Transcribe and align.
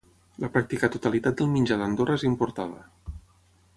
La 0.43 0.47
pràctica 0.55 0.89
totalitat 0.95 1.37
del 1.41 1.51
menjar 1.57 1.77
d'Andorra 1.81 2.17
és 2.21 2.27
importada. 2.31 3.17